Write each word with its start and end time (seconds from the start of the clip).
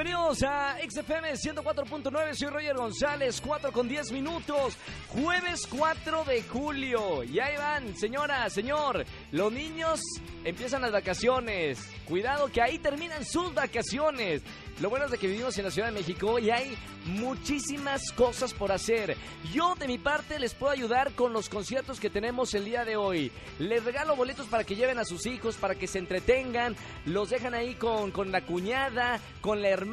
a 0.00 0.78
XFM 0.88 1.34
104.9, 1.34 2.34
soy 2.34 2.48
Roger 2.48 2.74
González, 2.74 3.38
4 3.44 3.70
con 3.70 3.86
10 3.86 4.12
minutos, 4.12 4.78
jueves 5.08 5.66
4 5.66 6.24
de 6.24 6.42
julio. 6.42 7.22
Y 7.22 7.38
ahí 7.38 7.54
van, 7.58 7.94
señora, 7.98 8.48
señor, 8.48 9.04
los 9.30 9.52
niños 9.52 10.00
empiezan 10.42 10.80
las 10.80 10.92
vacaciones. 10.92 11.78
Cuidado 12.06 12.48
que 12.48 12.62
ahí 12.62 12.78
terminan 12.78 13.26
sus 13.26 13.52
vacaciones. 13.52 14.42
Lo 14.80 14.88
bueno 14.88 15.04
es 15.04 15.10
de 15.10 15.18
que 15.18 15.26
vivimos 15.26 15.58
en 15.58 15.66
la 15.66 15.70
Ciudad 15.70 15.88
de 15.88 15.98
México 15.98 16.38
y 16.38 16.50
hay 16.50 16.74
muchísimas 17.04 18.10
cosas 18.12 18.54
por 18.54 18.72
hacer. 18.72 19.14
Yo 19.52 19.74
de 19.74 19.86
mi 19.86 19.98
parte 19.98 20.38
les 20.38 20.54
puedo 20.54 20.72
ayudar 20.72 21.12
con 21.12 21.34
los 21.34 21.50
conciertos 21.50 22.00
que 22.00 22.08
tenemos 22.08 22.54
el 22.54 22.64
día 22.64 22.86
de 22.86 22.96
hoy. 22.96 23.30
Les 23.58 23.84
regalo 23.84 24.16
boletos 24.16 24.46
para 24.46 24.64
que 24.64 24.76
lleven 24.76 24.98
a 24.98 25.04
sus 25.04 25.26
hijos, 25.26 25.56
para 25.56 25.74
que 25.74 25.86
se 25.86 25.98
entretengan. 25.98 26.76
Los 27.04 27.28
dejan 27.28 27.52
ahí 27.52 27.74
con, 27.74 28.10
con 28.10 28.32
la 28.32 28.40
cuñada, 28.40 29.20
con 29.42 29.60
la 29.60 29.68
hermana, 29.68 29.89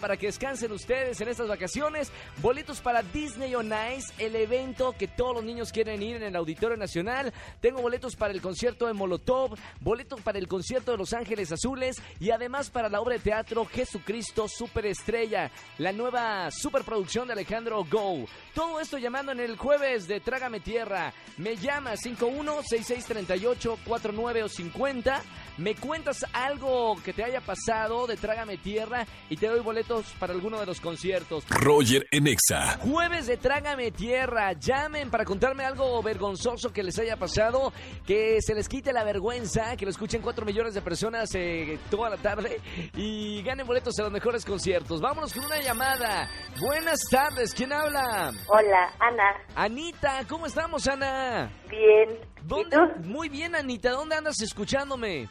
para 0.00 0.16
que 0.16 0.26
descansen 0.26 0.70
ustedes 0.70 1.20
en 1.20 1.28
estas 1.28 1.48
vacaciones. 1.48 2.12
Boletos 2.40 2.80
para 2.80 3.02
Disney 3.02 3.56
on 3.56 3.72
Ice, 3.96 4.12
el 4.18 4.36
evento 4.36 4.94
que 4.96 5.08
todos 5.08 5.34
los 5.34 5.42
niños 5.44 5.72
quieren 5.72 6.00
ir 6.02 6.14
en 6.16 6.22
el 6.22 6.36
Auditorio 6.36 6.76
Nacional. 6.76 7.32
Tengo 7.60 7.82
boletos 7.82 8.14
para 8.14 8.32
el 8.32 8.40
concierto 8.40 8.86
de 8.86 8.92
Molotov, 8.92 9.58
boletos 9.80 10.20
para 10.20 10.38
el 10.38 10.46
concierto 10.46 10.92
de 10.92 10.98
Los 10.98 11.14
Ángeles 11.14 11.50
Azules 11.50 12.00
y 12.20 12.30
además 12.30 12.70
para 12.70 12.88
la 12.88 13.00
obra 13.00 13.14
de 13.14 13.20
teatro 13.20 13.66
Jesucristo 13.66 14.46
Superestrella, 14.46 15.50
la 15.78 15.90
nueva 15.90 16.52
superproducción 16.52 17.26
de 17.26 17.32
Alejandro 17.32 17.84
Go. 17.90 18.26
Todo 18.54 18.78
esto 18.78 18.98
llamando 18.98 19.32
en 19.32 19.40
el 19.40 19.56
jueves 19.56 20.06
de 20.06 20.20
Trágame 20.20 20.60
Tierra. 20.60 21.12
Me 21.38 21.56
llama 21.56 21.94
51663849 21.94 24.44
o 24.44 24.48
50. 24.48 25.22
Me 25.58 25.74
cuentas 25.74 26.24
algo 26.32 26.94
que 27.04 27.12
te 27.12 27.24
haya 27.24 27.40
pasado 27.40 28.06
de 28.06 28.16
Trágame 28.16 28.56
Tierra 28.56 29.04
y 29.28 29.39
te 29.40 29.48
doy 29.48 29.60
boletos 29.60 30.04
para 30.18 30.34
alguno 30.34 30.60
de 30.60 30.66
los 30.66 30.80
conciertos. 30.82 31.44
Roger 31.48 32.06
en 32.10 32.26
Exa. 32.26 32.78
Jueves 32.78 33.26
de 33.26 33.38
Trágame 33.38 33.90
Tierra. 33.90 34.52
Llamen 34.52 35.10
para 35.10 35.24
contarme 35.24 35.64
algo 35.64 36.02
vergonzoso 36.02 36.70
que 36.72 36.82
les 36.82 36.98
haya 36.98 37.16
pasado, 37.16 37.72
que 38.06 38.42
se 38.42 38.54
les 38.54 38.68
quite 38.68 38.92
la 38.92 39.02
vergüenza, 39.02 39.76
que 39.76 39.86
lo 39.86 39.90
escuchen 39.90 40.20
4 40.20 40.44
millones 40.44 40.74
de 40.74 40.82
personas 40.82 41.34
eh, 41.34 41.78
toda 41.90 42.10
la 42.10 42.18
tarde 42.18 42.60
y 42.94 43.42
ganen 43.42 43.66
boletos 43.66 43.98
a 43.98 44.02
los 44.02 44.12
mejores 44.12 44.44
conciertos. 44.44 45.00
Vámonos 45.00 45.32
con 45.32 45.46
una 45.46 45.58
llamada. 45.62 46.28
Buenas 46.60 47.00
tardes, 47.10 47.54
¿quién 47.54 47.72
habla? 47.72 48.32
Hola, 48.46 48.92
Ana. 48.98 49.36
Anita, 49.54 50.20
¿cómo 50.28 50.44
estamos, 50.46 50.86
Ana? 50.86 51.50
Bien. 51.70 52.10
¿Y 52.42 52.46
¿Dónde? 52.46 52.76
tú? 52.76 53.08
Muy 53.08 53.30
bien, 53.30 53.54
Anita, 53.54 53.90
¿dónde 53.92 54.16
andas 54.16 54.40
escuchándome? 54.42 55.28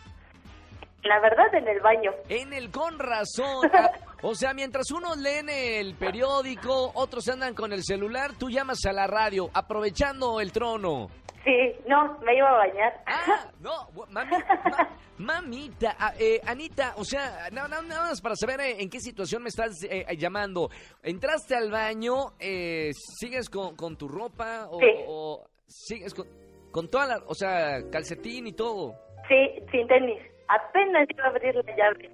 La 1.03 1.19
verdad, 1.22 1.53
en 1.55 1.67
el 1.67 1.80
baño. 1.80 2.11
En 2.28 2.52
el 2.53 2.69
con 2.72 3.00
razón. 3.00 3.69
Ah, 3.73 3.92
O 4.22 4.36
sea, 4.36 4.53
mientras 4.53 4.92
unos 4.92 5.17
leen 5.17 5.47
el 5.47 5.95
periódico, 5.95 6.91
otros 6.95 7.30
andan 7.30 7.53
con 7.56 7.72
el 7.72 7.83
celular, 7.86 8.31
tú 8.38 8.50
llamas 8.50 8.80
a 8.86 8.91
la 8.91 9.08
radio, 9.08 9.50
aprovechando 9.53 10.41
el 10.41 10.52
trono. 10.52 11.09
Sí, 11.45 11.72
no, 11.88 12.17
me 12.19 12.36
iba 12.36 12.50
a 12.50 12.58
bañar. 12.58 13.02
Ah, 13.06 13.50
no, 13.61 13.72
mami- 14.11 14.44
ma- 14.66 14.89
mamita, 15.17 15.95
ah, 15.97 16.14
eh, 16.19 16.41
Anita, 16.45 16.95
o 16.97 17.06
sea, 17.06 17.47
na- 17.53 17.69
na- 17.69 17.81
nada 17.81 18.09
más 18.09 18.19
para 18.19 18.36
saber 18.36 18.59
eh, 18.59 18.81
en 18.81 18.89
qué 18.89 19.00
situación 19.00 19.41
me 19.44 19.47
estás 19.47 19.72
eh, 19.89 20.06
llamando. 20.17 20.69
¿Entraste 21.02 21.56
al 21.56 21.72
baño, 21.72 22.34
eh, 22.41 22.91
sigues 22.94 23.50
con, 23.50 23.78
con 23.78 23.95
tu 23.95 24.09
ropa 24.09 24.67
o, 24.69 24.80
Sí. 24.81 24.88
o 25.08 25.47
sigues 25.66 26.13
con, 26.13 26.28
con 26.72 26.89
toda 26.89 27.06
la, 27.08 27.17
o 27.25 27.34
sea, 27.36 27.89
calcetín 27.89 28.47
y 28.47 28.52
todo? 28.52 28.95
Sí, 29.30 29.63
sin 29.72 29.88
tenis. 29.88 30.19
Apenas 30.50 31.08
iba 31.10 31.24
a 31.26 31.28
abrir 31.30 31.56
la 31.56 31.76
llave. 31.76 32.10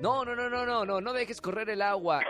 No, 0.00 0.24
no, 0.24 0.34
no, 0.36 0.48
no, 0.48 0.64
no, 0.66 0.84
no, 0.84 1.00
no 1.00 1.12
dejes 1.12 1.40
correr 1.40 1.70
el 1.70 1.82
agua. 1.82 2.20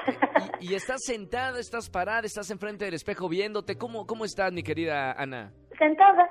Y, 0.61 0.73
y 0.73 0.75
estás 0.75 1.03
sentada, 1.05 1.59
estás 1.61 1.91
parada, 1.91 2.23
estás 2.27 2.51
enfrente 2.51 2.85
del 2.87 2.95
espejo 2.95 3.29
viéndote. 3.29 3.77
¿Cómo, 3.77 4.07
cómo 4.07 4.25
estás, 4.25 4.53
mi 4.53 4.63
querida 4.63 5.13
Ana? 5.13 5.53
Sentada 5.79 6.29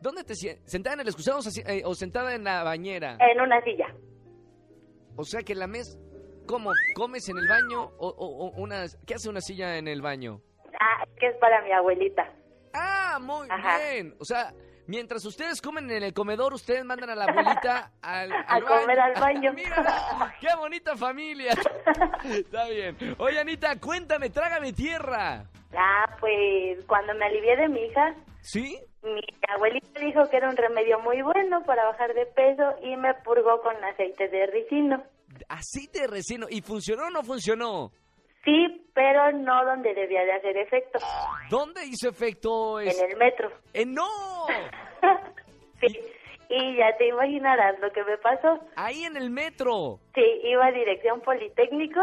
¿Dónde 0.00 0.24
te 0.24 0.34
sientas? 0.34 0.70
¿Sentada 0.70 0.94
en 0.94 1.00
el 1.00 1.08
excusado 1.08 1.38
o 1.38 1.70
eh, 1.70 1.82
o 1.84 1.94
sentada 1.94 2.34
en 2.34 2.44
la 2.44 2.62
bañera? 2.62 3.16
en 3.20 3.40
una 3.40 3.60
silla. 3.62 3.86
O 5.16 5.24
sea 5.24 5.42
que 5.42 5.54
la 5.54 5.66
mes... 5.66 5.98
¿Cómo? 6.46 6.72
¿Comes 6.94 7.26
en 7.30 7.38
el 7.38 7.48
baño 7.48 7.84
o, 7.98 8.08
o- 8.08 8.48
o 8.48 8.50
una... 8.60 8.84
¿Qué 9.06 9.14
hace 9.14 9.30
una 9.30 9.40
silla 9.40 9.78
en 9.78 9.88
el 9.88 10.02
baño? 10.02 10.40
Ah, 10.80 11.04
que 11.18 11.28
es 11.28 11.36
para 11.38 11.62
mi 11.62 11.72
abuelita. 11.72 12.30
Ah, 12.74 13.18
muy 13.20 13.46
Ajá. 13.50 13.78
bien. 13.78 14.14
O 14.20 14.24
sea, 14.26 14.52
mientras 14.86 15.24
ustedes 15.24 15.60
comen 15.60 15.90
en 15.90 16.02
el 16.02 16.12
comedor, 16.12 16.54
ustedes 16.54 16.84
mandan 16.84 17.10
a 17.10 17.14
la 17.14 17.24
abuelita 17.24 17.92
al, 18.02 18.32
A 18.32 18.60
comer 18.60 19.00
al 19.00 19.14
baño. 19.20 19.52
Mira, 19.54 20.34
qué 20.40 20.48
bonita 20.58 20.96
familia. 20.96 21.52
Está 22.24 22.68
bien. 22.68 22.96
Oye, 23.18 23.38
Anita, 23.38 23.78
cuéntame, 23.80 24.30
trágame 24.30 24.72
tierra. 24.72 25.44
Ah, 25.76 26.06
pues 26.20 26.84
cuando 26.86 27.14
me 27.14 27.26
alivié 27.26 27.56
de 27.56 27.68
mi 27.68 27.80
hija, 27.80 28.14
¿Sí? 28.42 28.78
mi 29.02 29.20
abuelita 29.54 30.00
dijo 30.00 30.22
que 30.30 30.36
era 30.36 30.48
un 30.48 30.56
remedio 30.56 31.00
muy 31.00 31.20
bueno 31.22 31.62
para 31.64 31.84
bajar 31.86 32.14
de 32.14 32.26
peso 32.26 32.76
y 32.82 32.96
me 32.96 33.12
purgó 33.24 33.60
con 33.60 33.82
aceite 33.84 34.28
de 34.28 34.46
ricino. 34.46 35.02
Así 35.48 35.88
te 35.88 36.06
resino. 36.06 36.46
¿Y 36.48 36.62
funcionó 36.62 37.06
o 37.06 37.10
no 37.10 37.22
funcionó? 37.22 37.90
Sí, 38.44 38.86
pero 38.94 39.32
no 39.32 39.64
donde 39.64 39.94
debía 39.94 40.22
de 40.24 40.32
hacer 40.32 40.56
efecto. 40.58 40.98
¿Dónde 41.48 41.84
hizo 41.86 42.08
efecto? 42.08 42.78
En 42.78 42.88
el 42.88 43.16
metro. 43.16 43.50
¡Eh, 43.72 43.86
no! 43.86 44.33
sí. 45.80 46.00
Y 46.48 46.76
ya 46.76 46.96
te 46.98 47.08
imaginarás 47.08 47.78
lo 47.80 47.90
que 47.92 48.04
me 48.04 48.18
pasó. 48.18 48.60
Ahí 48.76 49.04
en 49.04 49.16
el 49.16 49.30
metro. 49.30 49.98
Sí, 50.14 50.22
iba 50.44 50.66
a 50.66 50.72
dirección 50.72 51.20
Politécnico 51.22 52.00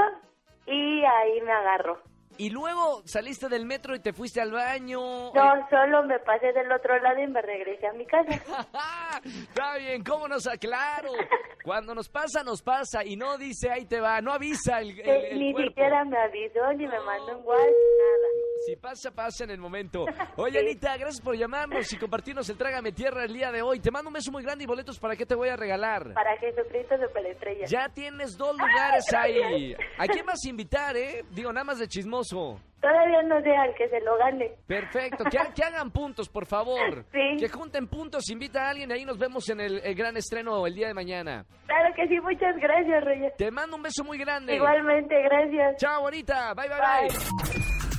y 0.66 1.04
ahí 1.06 1.42
me 1.42 1.52
agarró. 1.52 2.00
Y 2.38 2.50
luego 2.50 3.02
saliste 3.06 3.50
del 3.50 3.66
metro 3.68 3.94
y 3.94 4.00
te 4.00 4.14
fuiste 4.14 4.42
al 4.42 4.52
baño. 4.52 5.32
No, 5.34 5.70
solo 5.70 6.02
me 6.04 6.18
pasé 6.20 6.52
del 6.54 6.72
otro 6.72 6.98
lado 7.00 7.22
y 7.22 7.28
me 7.28 7.42
regresé 7.42 7.86
a 7.88 7.94
mi 7.94 8.06
casa. 8.08 8.32
Está 9.24 9.78
bien, 9.78 10.04
¿cómo 10.04 10.28
nos 10.28 10.48
aclaro? 10.48 11.12
Cuando 11.64 11.94
nos 11.94 12.10
pasa, 12.10 12.44
nos 12.44 12.64
pasa 12.64 13.06
y 13.06 13.16
no 13.16 13.38
dice 13.38 13.70
ahí 13.70 13.86
te 13.86 14.00
va, 14.02 14.22
no 14.22 14.32
avisa 14.34 14.80
el, 14.80 15.00
el- 15.02 15.08
Eh, 15.10 15.30
el 15.32 15.40
ni 15.40 15.54
cuerpo. 15.54 15.70
siquiera 15.70 16.04
me 16.06 16.18
avisó 16.18 16.74
ni 16.74 16.88
me 16.88 17.00
mandó 17.02 17.38
un 17.38 17.46
WhatsApp, 17.46 17.68
nada. 17.68 18.28
Si 18.66 18.76
pasa, 18.76 19.12
pasa 19.12 19.44
en 19.44 19.52
el 19.52 19.60
momento. 19.60 20.06
Oye. 20.38 20.60
Anita, 20.60 20.96
gracias 20.98 21.22
por 21.22 21.36
llamarnos 21.36 21.92
y 21.92 21.98
compartirnos 21.98 22.50
el 22.50 22.58
Trágame 22.58 22.92
Tierra 22.92 23.24
el 23.24 23.34
día 23.34 23.52
de 23.52 23.62
hoy. 23.62 23.80
Te 23.80 23.92
mando 23.92 24.10
un 24.10 24.14
beso 24.14 24.32
muy 24.32 24.44
grande 24.44 24.64
y 24.64 24.68
boletos 24.68 25.00
para 25.00 25.16
qué 25.16 25.26
te 25.26 25.36
voy 25.36 25.50
a 25.50 25.56
regalar. 25.56 26.14
Para 26.14 26.38
Jesucristo 26.38 26.96
Superestrella. 27.08 27.66
Ya 27.66 27.90
tienes 27.90 28.38
dos 28.38 28.56
lugares 28.58 29.06
ahí. 29.14 29.76
¿A 29.98 30.08
quién 30.08 30.26
vas 30.26 30.40
a 30.46 30.50
invitar, 30.50 30.96
eh? 30.96 31.24
Digo, 31.32 31.52
nada 31.52 31.64
más 31.64 31.80
de 31.80 31.88
chismoso. 31.88 32.60
Todavía 32.82 33.22
no 33.24 33.40
sé 33.42 33.56
al 33.56 33.76
que 33.76 33.88
se 33.90 34.00
lo 34.02 34.18
gane. 34.18 34.52
Perfecto, 34.66 35.24
que, 35.26 35.38
que 35.56 35.64
hagan 35.64 35.92
puntos, 35.92 36.30
por 36.30 36.46
favor. 36.48 37.06
Sí. 37.12 37.38
Que 37.40 37.50
junten 37.50 37.88
puntos, 37.88 38.30
invita 38.30 38.66
a 38.66 38.70
alguien 38.70 38.90
y 38.90 38.94
ahí 38.94 39.06
nos 39.06 39.18
vemos 39.18 39.48
en 39.50 39.60
el, 39.60 39.80
el 39.84 39.96
gran 39.96 40.16
estreno 40.18 40.66
el 40.66 40.74
día 40.74 40.88
de 40.88 40.94
mañana. 40.94 41.46
Claro 41.68 41.94
que 41.96 42.08
sí, 42.08 42.20
muchas 42.22 42.56
gracias, 42.58 43.04
Roger. 43.04 43.34
Te 43.38 43.52
mando 43.52 43.76
un 43.76 43.84
beso 43.84 44.04
muy 44.04 44.18
grande. 44.18 44.56
Igualmente, 44.56 45.16
gracias. 45.22 45.76
Chao, 45.78 46.02
bonita. 46.02 46.54
Bye, 46.54 46.70
bye, 46.70 46.78
Bye. 46.78 47.08
bye. 47.10 47.51